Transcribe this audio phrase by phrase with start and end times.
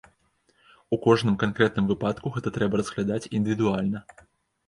[0.95, 3.99] У кожным канкрэтным выпадку гэта трэба разглядаць індывідуальна.